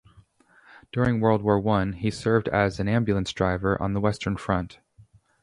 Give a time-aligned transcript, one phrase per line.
[0.91, 4.79] During World War One, he served as an ambulance driver on the Western Front.